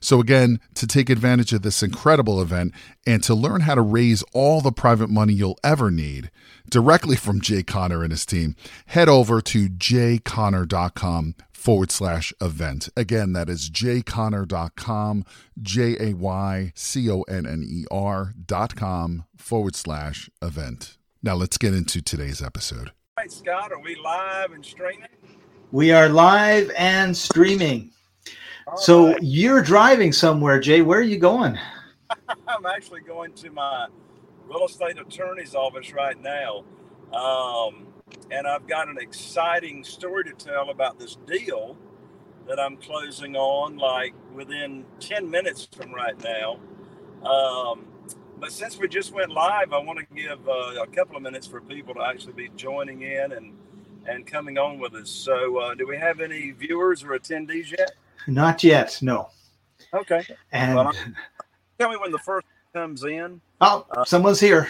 [0.00, 2.72] So, again, to take advantage of this incredible event
[3.06, 6.30] and to learn how to raise all the private money you'll ever need
[6.68, 8.54] directly from Jay Conner and his team,
[8.86, 12.88] head over to jayconner.com forward slash event.
[12.96, 15.24] Again, that is jayconner.com,
[15.60, 20.96] J A Y C O N N E R dot com forward slash event.
[21.22, 22.88] Now let's get into today's episode.
[22.88, 25.08] All right, Scott, are we live and streaming?
[25.70, 27.92] We are live and streaming.
[28.66, 29.22] All so right.
[29.22, 30.82] you're driving somewhere, Jay.
[30.82, 31.58] Where are you going?
[32.48, 33.88] I'm actually going to my
[34.46, 36.64] real estate attorney's office right now.
[37.12, 37.86] Um,
[38.30, 41.76] and I've got an exciting story to tell about this deal
[42.46, 46.58] that I'm closing on like within 10 minutes from right now.
[47.28, 47.86] Um,
[48.38, 51.46] but since we just went live, I want to give uh, a couple of minutes
[51.46, 53.54] for people to actually be joining in and
[54.06, 55.10] and coming on with us.
[55.10, 57.92] So, uh, do we have any viewers or attendees yet?
[58.26, 58.98] Not yet.
[59.02, 59.30] No.
[59.94, 60.24] Okay.
[60.52, 60.92] And Well,
[61.78, 63.40] Tell me when the first comes in.
[63.60, 64.68] oh, someone's here.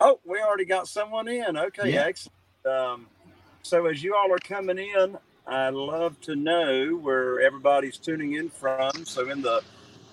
[0.00, 1.56] Oh, we already got someone in.
[1.56, 2.04] Okay, Yeah.
[2.04, 2.34] excellent.
[2.66, 3.06] Um,
[3.62, 8.48] so as you all are coming in, I'd love to know where everybody's tuning in
[8.48, 9.04] from.
[9.04, 9.62] So in the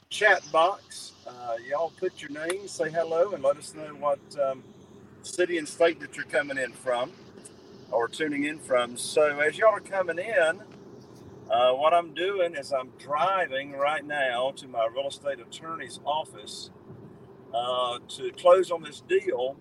[0.09, 4.63] chat box, uh, y'all put your name, say hello, and let us know what um,
[5.23, 7.11] city and state that you're coming in from
[7.91, 8.97] or tuning in from.
[8.97, 10.61] So as y'all are coming in,
[11.51, 16.71] uh, what I'm doing is I'm driving right now to my real estate attorney's office
[17.53, 19.57] uh, to close on this deal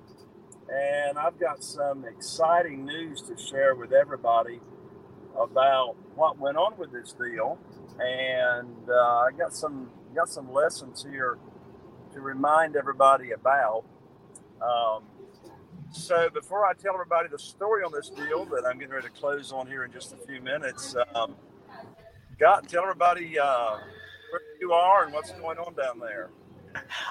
[0.68, 4.60] and I've got some exciting news to share with everybody
[5.38, 7.58] about what went on with this deal,
[7.98, 11.38] and uh, I got some got some lessons here
[12.12, 13.84] to remind everybody about.
[14.62, 15.04] Um,
[15.92, 19.12] so before I tell everybody the story on this deal that I'm getting ready to
[19.12, 21.36] close on here in just a few minutes, um,
[22.36, 23.78] Scott, tell everybody uh,
[24.30, 26.28] where you are and what's going on down there.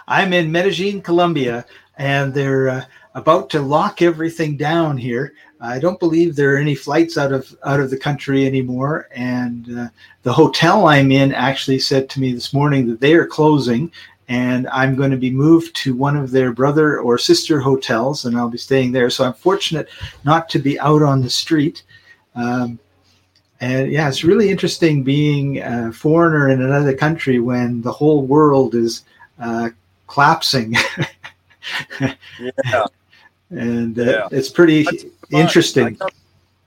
[0.07, 1.65] I'm in Medellin, Colombia,
[1.97, 5.33] and they're uh, about to lock everything down here.
[5.59, 9.09] I don't believe there are any flights out of out of the country anymore.
[9.15, 9.87] And uh,
[10.21, 13.91] the hotel I'm in actually said to me this morning that they are closing,
[14.27, 18.37] and I'm going to be moved to one of their brother or sister hotels, and
[18.37, 19.09] I'll be staying there.
[19.09, 19.89] So I'm fortunate
[20.23, 21.81] not to be out on the street.
[22.35, 22.77] Um,
[23.65, 28.75] and yeah, it's really interesting being a foreigner in another country when the whole world
[28.75, 29.03] is
[29.39, 29.69] uh,
[30.07, 30.75] collapsing.
[31.99, 32.13] Yeah.
[33.49, 34.27] and uh, Yeah.
[34.31, 35.87] it's pretty That's interesting.
[35.87, 36.13] I got,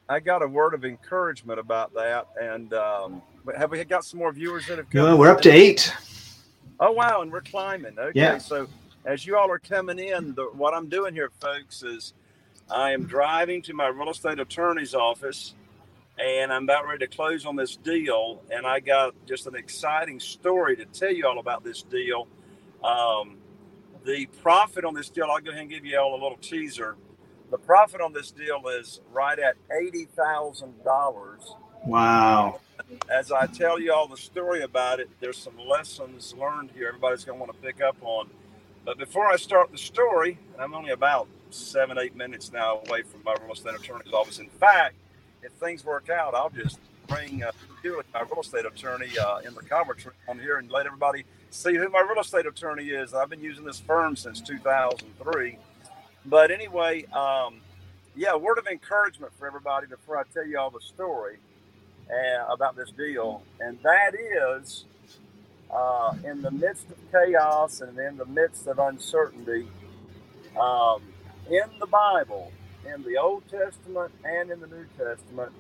[0.09, 2.27] I got a word of encouragement about that.
[2.41, 3.23] And um,
[3.57, 5.05] have we got some more viewers that have come?
[5.05, 5.93] Yeah, we're up to eight.
[6.81, 7.97] Oh wow, and we're climbing.
[7.99, 8.39] Okay, Yeah.
[8.39, 8.67] so
[9.05, 12.13] as you all are coming in, the, what I'm doing here, folks, is
[12.71, 15.55] I am driving to my real estate attorney's office,
[16.21, 18.43] and I'm about ready to close on this deal.
[18.51, 22.29] And I got just an exciting story to tell you all about this deal.
[22.85, 23.39] Um,
[24.05, 26.97] the profit on this deal, I'll go ahead and give you all a little teaser.
[27.51, 31.55] The profit on this deal is right at eighty thousand dollars
[31.85, 32.61] Wow.
[33.11, 37.25] as I tell you all the story about it, there's some lessons learned here everybody's
[37.25, 38.29] going to want to pick up on.
[38.85, 43.03] But before I start the story, and I'm only about seven, eight minutes now away
[43.03, 44.39] from my real estate attorney's office.
[44.39, 44.95] In fact,
[45.43, 47.53] if things work out, I'll just bring uh,
[48.15, 51.75] my real estate attorney, uh, in the conference room on here and let everybody see
[51.75, 53.15] who my real estate attorney is.
[53.15, 55.57] I've been using this firm since 2003.
[56.27, 57.61] But anyway, um,
[58.15, 61.39] yeah, word of encouragement for everybody before I tell you all the story
[62.11, 63.43] uh, about this deal.
[63.61, 64.85] And that is
[65.71, 69.69] uh, in the midst of chaos and in the midst of uncertainty,
[70.61, 71.03] um,
[71.51, 72.53] in the Bible,
[72.85, 75.53] in the Old Testament and in the New Testament,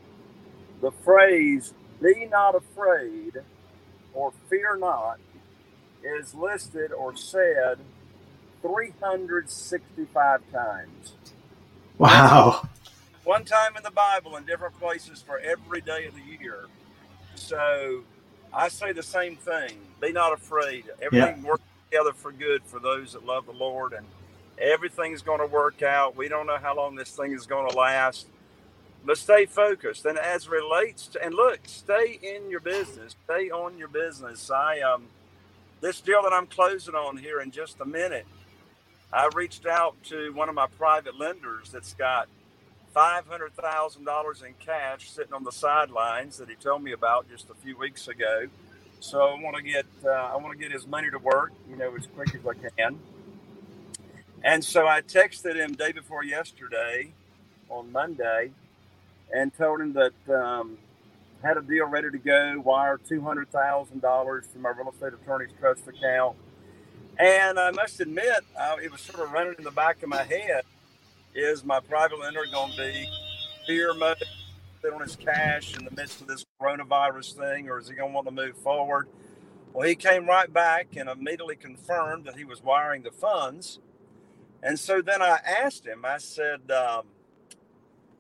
[0.81, 3.35] the phrase, be not afraid
[4.15, 5.19] or fear not,
[6.03, 7.79] is listed or said
[8.63, 11.13] 365 times.
[11.99, 12.69] Wow.
[13.25, 16.67] One time in the Bible in different places for every day of the year.
[17.35, 18.03] So
[18.53, 19.73] I say the same thing.
[20.01, 20.85] Be not afraid.
[21.03, 21.49] Everything yeah.
[21.49, 24.07] works together for good for those that love the Lord and
[24.61, 26.17] everything's going to work out.
[26.17, 28.27] We don't know how long this thing is going to last.
[29.05, 30.07] But stay focused.
[30.07, 33.17] And as relates to and look, stay in your business.
[33.25, 34.51] Stay on your business.
[34.51, 35.05] I um
[35.81, 38.27] this deal that I'm closing on here in just a minute
[39.13, 42.29] I reached out to one of my private lenders that's got
[42.95, 47.79] $500,000 in cash sitting on the sidelines that he told me about just a few
[47.79, 48.49] weeks ago.
[49.01, 51.77] So I want to get uh, I want to get his money to work, you
[51.77, 52.99] know, as quick as I can.
[54.45, 57.13] And so I texted him day before yesterday,
[57.69, 58.53] on Monday,
[59.35, 60.79] and told him that um,
[61.43, 62.61] had a deal ready to go.
[62.65, 66.37] Wire two hundred thousand dollars to my real estate attorney's trust account
[67.19, 68.45] and I must admit,
[68.83, 70.63] it was sort of running in the back of my head:
[71.35, 73.09] is my private lender going to be
[73.67, 74.23] fear mode,
[74.95, 78.15] on his cash in the midst of this coronavirus thing, or is he going to
[78.15, 79.09] want to move forward?
[79.73, 83.81] Well, he came right back and immediately confirmed that he was wiring the funds.
[84.63, 86.05] And so then I asked him.
[86.05, 87.05] I said, um,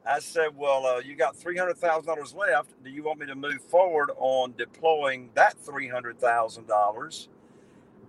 [0.06, 2.82] I said, well, uh, you got three hundred thousand dollars left.
[2.82, 7.28] Do you want me to move forward on deploying that three hundred thousand dollars?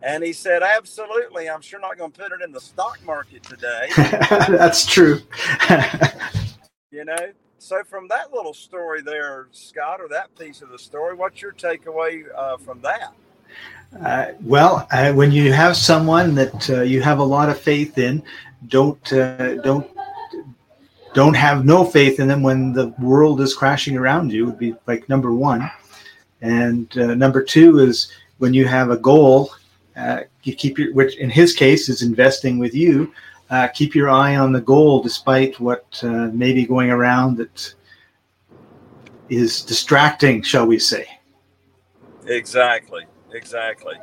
[0.01, 1.49] And he said, Absolutely.
[1.49, 3.89] I'm sure not going to put it in the stock market today.
[3.97, 5.21] That's true.
[6.91, 7.31] you know?
[7.57, 11.51] So, from that little story there, Scott, or that piece of the story, what's your
[11.51, 13.13] takeaway uh, from that?
[14.03, 17.97] Uh, well, uh, when you have someone that uh, you have a lot of faith
[17.97, 18.21] in,
[18.67, 19.89] don't uh, don't
[21.13, 24.45] don't have no faith in them when the world is crashing around you.
[24.45, 25.69] Would be like number one,
[26.41, 29.51] and uh, number two is when you have a goal
[29.97, 33.11] uh, you keep your, which in his case is investing with you.
[33.73, 37.73] Keep your eye on the goal, despite what may be going around that
[39.29, 41.07] is distracting, shall we say?
[42.27, 43.95] Exactly, exactly.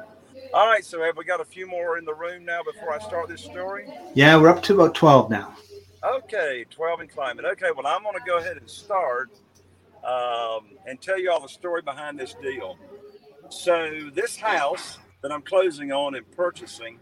[0.54, 2.98] All right, so have we got a few more in the room now before I
[2.98, 3.88] start this story?
[4.14, 5.56] Yeah, we're up to about twelve now.
[6.04, 7.44] Okay, twelve in climate.
[7.44, 9.30] Okay, well, I'm going to go ahead and start
[10.04, 12.78] um, and tell you all the story behind this deal.
[13.48, 17.00] So, this house that I'm closing on and purchasing.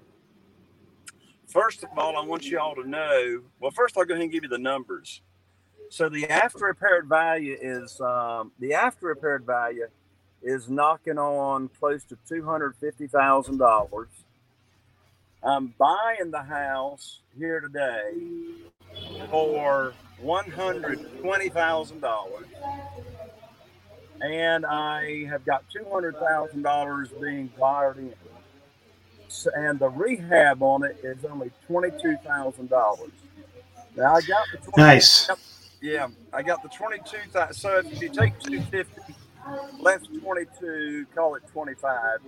[1.47, 3.43] First of all, I want you all to know.
[3.61, 5.23] Well, first I'll go ahead and give you the numbers.
[5.91, 9.87] So the after repaired value is um, the after repaired value
[10.45, 14.07] is knocking on close to $250,000.
[15.43, 18.13] I'm buying the house here today
[19.31, 19.93] for
[20.23, 22.45] $120,000.
[24.21, 28.15] And I have got $200,000 being wired in.
[29.55, 33.11] And the rehab on it is only $22,000.
[33.97, 35.29] Now I got the 20, nice.
[35.85, 37.55] Yeah, I got the twenty two thousand.
[37.55, 39.04] so if you take 250
[39.81, 42.21] Less 22, call it 25.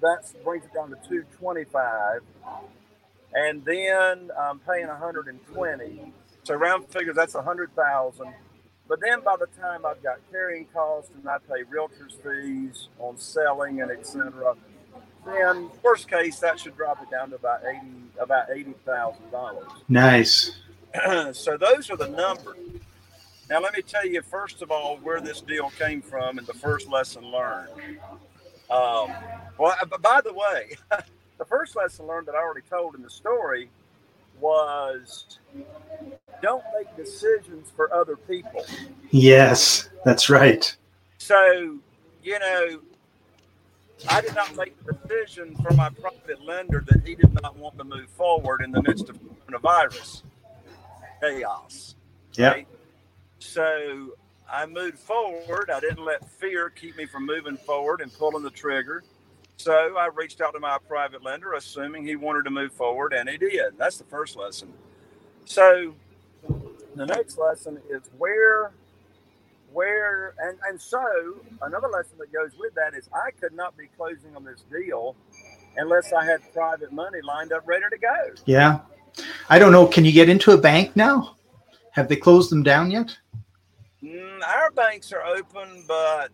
[0.00, 2.20] That brings it down to 225.
[3.34, 6.12] And then I'm paying 120.
[6.44, 8.34] So round figures, that's 100,000.
[8.88, 13.18] But then by the time I've got carrying costs and I pay realtor's fees on
[13.18, 14.56] selling and etc.,
[15.26, 19.68] then worst case that should drop it down to about eighty about eighty thousand dollars.
[19.88, 20.56] Nice.
[21.32, 22.56] so those are the numbers.
[23.50, 26.54] Now let me tell you first of all where this deal came from and the
[26.54, 27.70] first lesson learned.
[28.70, 29.10] Um,
[29.56, 30.76] well, by the way,
[31.38, 33.70] the first lesson learned that I already told in the story
[34.40, 35.38] was
[36.42, 38.64] don't make decisions for other people.
[39.10, 40.76] Yes, that's right.
[41.16, 41.78] So,
[42.22, 42.80] you know,
[44.08, 47.78] I did not make the decision for my private lender that he did not want
[47.78, 50.22] to move forward in the midst of coronavirus
[51.20, 51.94] chaos.
[52.34, 52.50] Yeah.
[52.50, 52.68] Right?
[53.38, 54.14] So
[54.50, 55.70] I moved forward.
[55.70, 59.04] I didn't let fear keep me from moving forward and pulling the trigger.
[59.56, 63.28] So I reached out to my private lender, assuming he wanted to move forward, and
[63.28, 63.76] he did.
[63.76, 64.72] That's the first lesson.
[65.44, 65.94] So
[66.94, 68.72] the next lesson is where
[69.72, 71.00] where and and so
[71.62, 75.14] another lesson that goes with that is I could not be closing on this deal
[75.76, 78.16] unless I had private money lined up ready to go.
[78.46, 78.80] Yeah.
[79.48, 79.86] I don't know.
[79.86, 81.36] Can you get into a bank now?
[81.92, 83.16] Have they closed them down yet?
[84.02, 86.30] Mm, our banks are open, but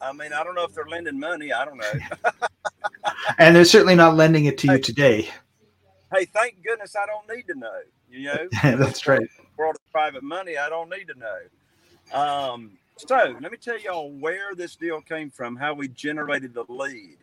[0.00, 1.52] I mean, I don't know if they're lending money.
[1.52, 2.30] I don't know.
[3.38, 5.28] and they're certainly not lending it to you today.
[6.14, 7.80] Hey, thank goodness I don't need to know.
[8.10, 9.28] You know, that's right.
[9.56, 12.18] World of private money, I don't need to know.
[12.18, 16.64] Um, so let me tell y'all where this deal came from, how we generated the
[16.68, 17.18] lead.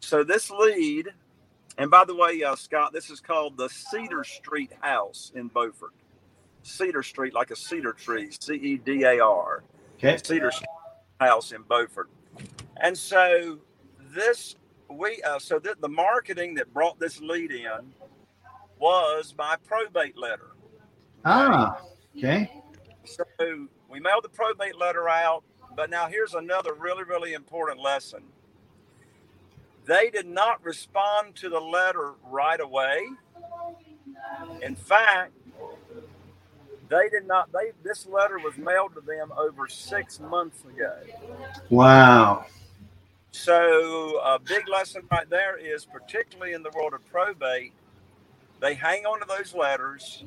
[0.00, 1.10] So this lead,
[1.78, 5.92] and by the way, uh, Scott, this is called the Cedar Street House in Beaufort.
[6.62, 9.62] Cedar Street, like a cedar tree, C E D A R.
[9.98, 10.18] Okay.
[10.22, 10.68] Cedar Street
[11.20, 12.08] House in Beaufort.
[12.78, 13.58] And so
[14.14, 14.56] this
[14.88, 17.92] we uh, so that the marketing that brought this lead in
[18.78, 20.50] was my probate letter.
[21.24, 21.80] Ah,
[22.16, 22.50] okay.
[23.04, 23.24] So
[23.88, 25.44] we mailed the probate letter out,
[25.76, 28.22] but now here's another really really important lesson.
[29.84, 33.08] They did not respond to the letter right away.
[34.62, 35.32] In fact,
[36.92, 37.50] they did not.
[37.52, 40.94] They this letter was mailed to them over six months ago.
[41.70, 42.44] Wow.
[43.30, 47.72] So a big lesson right there is particularly in the world of probate,
[48.60, 50.24] they hang on to those letters,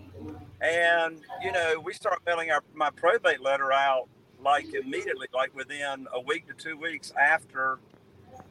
[0.59, 4.07] and you know we start mailing our my probate letter out
[4.41, 7.77] like immediately, like within a week to two weeks after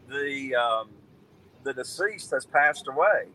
[0.08, 0.90] the um,
[1.64, 3.26] the deceased has passed away.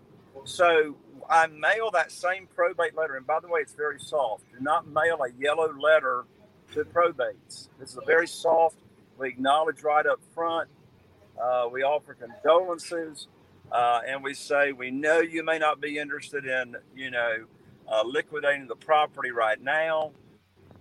[0.46, 0.96] So
[1.30, 4.46] I mail that same probate letter, and by the way, it's very soft.
[4.52, 6.26] Do not mail a yellow letter
[6.74, 7.70] to probates.
[7.80, 8.78] This is a very soft.
[9.18, 10.70] We acknowledge right up front.
[11.42, 13.28] Uh, we offer condolences,
[13.72, 17.46] uh, and we say we know you may not be interested in, you know,
[17.88, 20.12] uh, liquidating the property right now,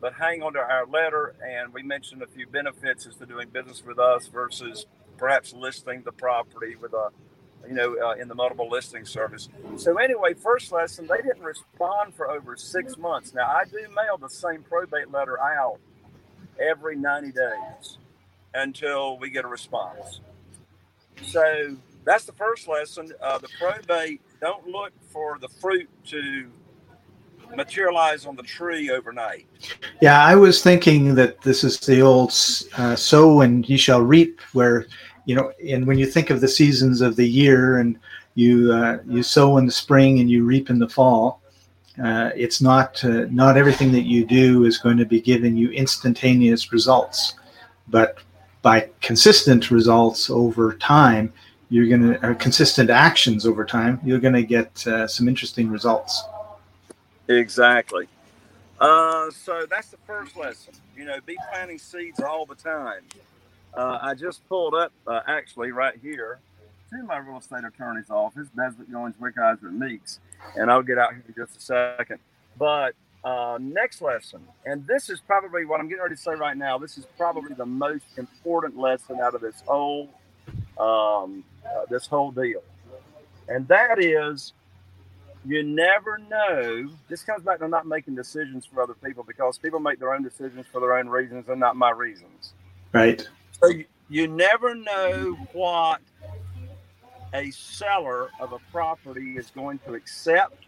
[0.00, 1.36] but hang on to our letter.
[1.46, 4.86] And we mentioned a few benefits as to doing business with us versus
[5.18, 7.10] perhaps listing the property with a
[7.66, 9.48] you know, uh, in the multiple listing service.
[9.76, 13.34] So anyway, first lesson, they didn't respond for over six months.
[13.34, 15.78] Now I do mail the same probate letter out
[16.58, 17.98] every 90 days
[18.54, 20.20] until we get a response.
[21.22, 23.12] So that's the first lesson.
[23.20, 26.46] Uh, the probate, don't look for the fruit to
[27.54, 29.46] materialize on the tree overnight.
[30.00, 32.30] Yeah, I was thinking that this is the old
[32.76, 34.86] uh, sow and ye shall reap, where
[35.28, 37.98] you know, and when you think of the seasons of the year and
[38.34, 41.42] you uh, you sow in the spring and you reap in the fall,
[42.02, 45.70] uh, it's not uh, not everything that you do is going to be giving you
[45.72, 47.34] instantaneous results,
[47.88, 48.16] but
[48.62, 51.30] by consistent results over time,
[51.68, 56.24] you're going to consistent actions over time, you're going to get uh, some interesting results.
[57.28, 58.08] Exactly.
[58.80, 60.72] Uh, so that's the first lesson.
[60.96, 63.02] You know, be planting seeds all the time.
[63.78, 66.40] Uh, I just pulled up uh, actually right here
[66.90, 70.18] to my real estate attorney's office, Nesbitt Goins Wickheiser Meeks,
[70.56, 71.60] and I'll get out here in just a
[71.96, 72.18] second.
[72.58, 76.56] But uh, next lesson, and this is probably what I'm getting ready to say right
[76.56, 76.76] now.
[76.76, 80.08] This is probably the most important lesson out of this whole
[80.76, 82.64] um, uh, this whole deal,
[83.46, 84.54] and that is
[85.44, 86.90] you never know.
[87.08, 90.24] This comes back to not making decisions for other people because people make their own
[90.24, 92.54] decisions for their own reasons and not my reasons.
[92.92, 93.28] Right.
[93.60, 93.72] So
[94.08, 96.00] you, never know what
[97.34, 100.64] a seller of a property is going to accept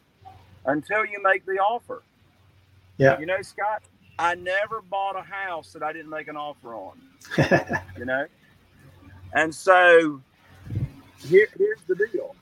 [0.67, 2.03] until you make the offer.
[2.99, 3.19] Yeah.
[3.19, 3.83] You know, Scott,
[4.19, 7.01] I never bought a house that I didn't make an offer on.
[7.99, 8.27] you know?
[9.33, 10.21] And so
[11.19, 12.35] here, here's the deal.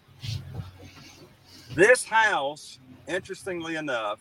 [1.74, 4.18] This house, interestingly enough,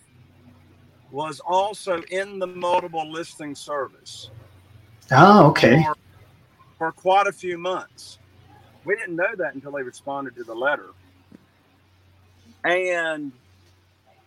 [1.11, 4.29] was also in the multiple listing service.
[5.11, 5.83] Oh, okay.
[5.83, 5.95] For,
[6.77, 8.19] for quite a few months.
[8.85, 10.87] We didn't know that until they responded to the letter.
[12.63, 13.31] And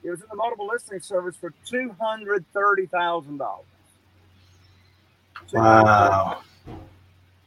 [0.02, 3.64] it was in the multiple listing service for two hundred thirty thousand dollars.
[5.52, 6.42] Wow.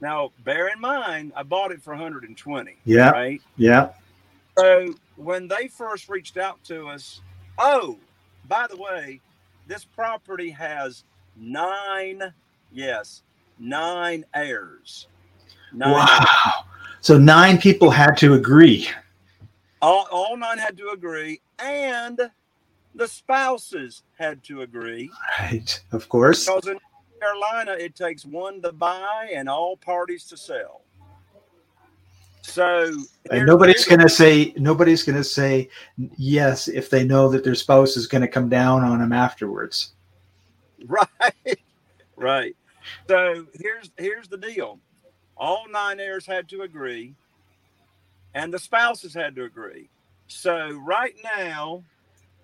[0.02, 2.76] Now, bear in mind, I bought it for 120.
[2.84, 3.12] Yeah.
[3.12, 3.42] Right.
[3.56, 3.90] Yeah.
[4.58, 7.22] So when they first reached out to us,
[7.58, 7.98] oh,
[8.50, 9.22] by the way,
[9.68, 11.06] this property has
[11.38, 12.34] nine,
[12.74, 13.24] yes,
[13.64, 15.08] nine heirs.
[15.72, 16.06] Nine wow.
[16.20, 16.54] Heirs.
[17.02, 18.88] So nine people had to agree.
[19.82, 22.20] All, all nine had to agree, and
[22.96, 25.10] the spouses had to agree.
[25.40, 26.46] Right, of course.
[26.46, 26.80] Because in
[27.20, 30.82] Carolina, it takes one to buy and all parties to sell.
[32.44, 32.94] So
[33.32, 35.70] and nobody's going to say nobody's going to say
[36.18, 39.94] yes if they know that their spouse is going to come down on them afterwards.
[40.86, 41.60] Right,
[42.18, 42.58] right.
[43.10, 44.80] So here's here's the deal.
[45.38, 47.16] All nine heirs had to agree,
[48.34, 49.90] and the spouses had to agree.
[50.28, 51.84] So right now,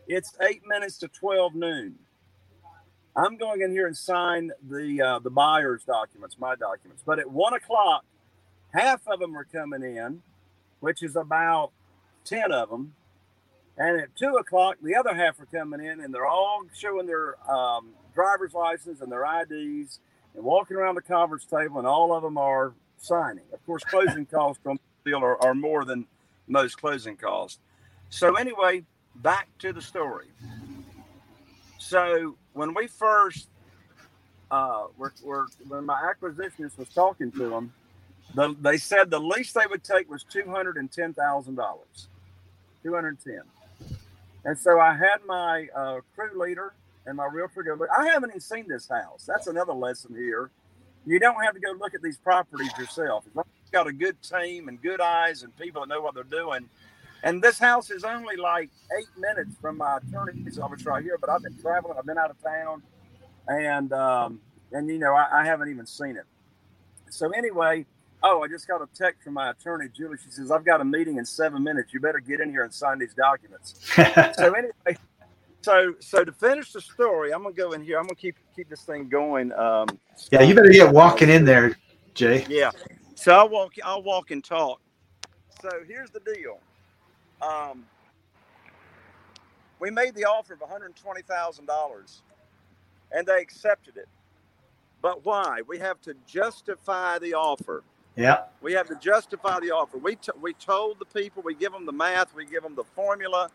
[0.07, 1.95] it's eight minutes to twelve noon.
[3.15, 7.03] I'm going in here and sign the uh, the buyer's documents, my documents.
[7.05, 8.05] But at one o'clock,
[8.73, 10.21] half of them are coming in,
[10.79, 11.71] which is about
[12.25, 12.93] ten of them,
[13.77, 17.35] and at two o'clock, the other half are coming in, and they're all showing their
[17.49, 19.99] um, driver's license and their IDs
[20.39, 23.43] and walking around the conference table, and all of them are signing.
[23.51, 26.05] Of course, closing costs on the deal are, are more than
[26.47, 27.59] most closing costs.
[28.09, 28.85] So anyway,
[29.17, 30.27] back to the story.
[31.77, 33.49] So when we first,
[34.49, 37.73] uh, were, were, when my acquisitionist was talking to them,
[38.33, 42.07] the, they said the least they would take was two hundred and ten thousand dollars,
[42.81, 43.41] two hundred ten.
[44.45, 46.73] And so I had my uh, crew leader
[47.05, 47.89] and my realtor go look.
[47.97, 49.25] I haven't even seen this house.
[49.27, 50.51] That's another lesson here.
[51.05, 53.25] You don't have to go look at these properties yourself.
[53.35, 56.69] You've got a good team and good eyes and people that know what they're doing.
[57.23, 61.29] And this house is only like eight minutes from my attorney's office right here, but
[61.29, 61.95] I've been traveling.
[61.97, 62.81] I've been out of town,
[63.47, 64.39] and um,
[64.71, 66.23] and you know I, I haven't even seen it.
[67.09, 67.85] So anyway,
[68.23, 70.17] oh, I just got a text from my attorney, Julie.
[70.23, 71.93] She says I've got a meeting in seven minutes.
[71.93, 73.75] You better get in here and sign these documents.
[74.37, 74.97] so anyway,
[75.61, 77.97] so so to finish the story, I'm gonna go in here.
[77.97, 79.51] I'm gonna keep keep this thing going.
[79.53, 79.87] Um,
[80.31, 81.77] yeah, you better get walking in there,
[82.13, 82.45] Jay.
[82.49, 82.71] Yeah.
[83.15, 83.73] So I'll walk.
[83.83, 84.79] I'll walk and talk.
[85.61, 86.59] So here's the deal.
[87.41, 87.85] Um,
[89.79, 92.21] we made the offer of $120,000,
[93.11, 94.07] and they accepted it.
[95.01, 95.61] But why?
[95.67, 97.83] We have to justify the offer.
[98.15, 98.43] Yeah.
[98.61, 99.97] We have to justify the offer.
[99.97, 101.41] We t- we told the people.
[101.43, 102.35] We give them the math.
[102.35, 103.49] We give them the formula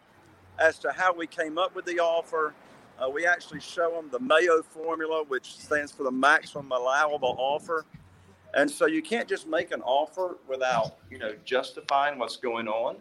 [0.58, 2.54] as to how we came up with the offer.
[2.98, 7.84] Uh, we actually show them the Mayo formula, which stands for the maximum allowable offer.
[8.54, 12.96] And so you can't just make an offer without, you know, justifying what's going on.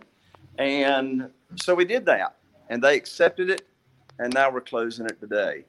[0.57, 2.37] And so we did that,
[2.69, 3.67] and they accepted it,
[4.19, 5.65] and now we're closing it today.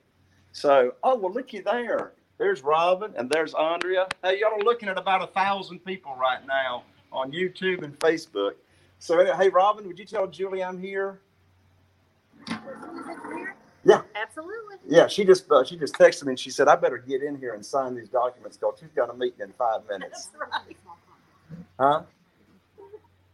[0.53, 2.13] So, oh well, looky there.
[2.39, 4.09] There's Robin, and there's Andrea.
[4.23, 8.53] Hey, y'all are looking at about a thousand people right now on YouTube and Facebook.
[8.99, 11.21] So, hey, Robin, would you tell Julie I'm here?
[13.85, 14.03] Yeah.
[14.15, 14.77] Absolutely.
[14.87, 17.39] Yeah, she just uh, she just texted me and she said I better get in
[17.39, 20.31] here and sign these documents because she's got a meeting in five minutes.
[20.39, 20.77] That's right.
[21.79, 22.03] Huh?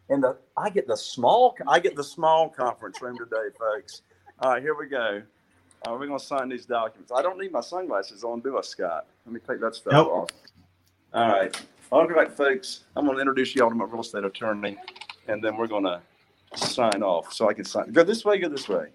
[0.09, 4.03] And the I get the small I get the small conference room today, folks.
[4.40, 5.23] All right, here we go.
[5.87, 7.12] Uh, we're gonna sign these documents.
[7.14, 9.07] I don't need my sunglasses on, do I, Scott?
[9.25, 10.09] Let me take that stuff Nope.
[10.09, 10.29] off.
[11.14, 11.62] All right.
[11.92, 12.85] All right, folks.
[12.96, 14.77] I'm gonna introduce y'all to my real estate attorney,
[15.29, 16.01] and then we're gonna
[16.54, 17.92] sign off so I can sign.
[17.92, 18.38] Go this way.
[18.38, 18.88] Go this way.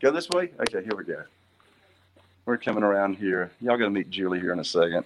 [0.00, 0.50] Go this way.
[0.60, 1.22] Okay, here we go.
[2.46, 3.50] We're coming around here.
[3.60, 5.04] Y'all gonna meet Julie here in a second.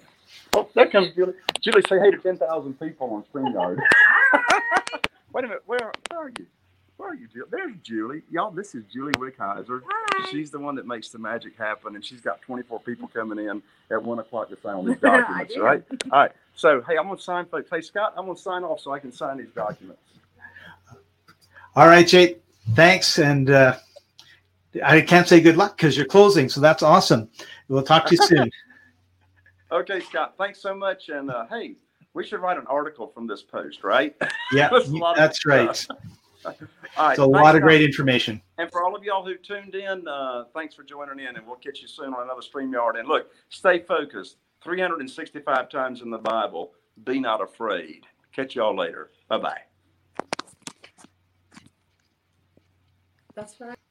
[0.53, 1.35] Oh, there comes Julie.
[1.61, 3.79] Julie, say hey to ten thousand people on StreamYard.
[5.33, 5.63] Wait a minute.
[5.67, 6.47] Where, where are you?
[6.97, 7.49] Where are you, Julie?
[7.51, 8.23] There's Julie.
[8.31, 9.83] Y'all, this is Julie Wickheiser.
[9.85, 10.31] Hi.
[10.31, 13.61] She's the one that makes the magic happen, and she's got 24 people coming in
[13.91, 15.83] at one o'clock to sign these documents, right?
[16.13, 16.33] All right.
[16.55, 17.69] So, hey, I'm gonna sign, folks.
[17.69, 20.01] Hey, Scott, I'm gonna sign off so I can sign these documents.
[21.77, 22.37] All right, Jay.
[22.75, 23.77] Thanks, and uh,
[24.83, 27.29] I can't say good luck because you're closing, so that's awesome.
[27.69, 28.51] We'll talk to you soon.
[29.73, 30.35] Okay, Scott.
[30.39, 31.09] Thanks so much.
[31.09, 31.75] And uh, hey,
[32.13, 34.15] we should write an article from this post, right?
[34.53, 35.87] Yeah, That's a lot of that's right.
[36.45, 36.55] All right.
[36.55, 36.63] It's
[36.97, 37.63] a thanks, lot of Scott.
[37.63, 38.41] great information.
[38.59, 41.57] And for all of y'all who tuned in, uh, thanks for joining in, and we'll
[41.57, 43.01] catch you soon on another StreamYard.
[43.01, 44.37] And look, stay focused.
[44.63, 48.03] 365 times in the Bible, be not afraid.
[48.33, 49.11] Catch y'all later.
[49.29, 49.61] Bye bye.
[53.37, 53.84] That's right.